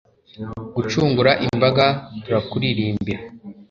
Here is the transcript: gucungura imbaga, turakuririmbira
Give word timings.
gucungura 0.75 1.31
imbaga, 1.47 1.85
turakuririmbira 2.23 3.21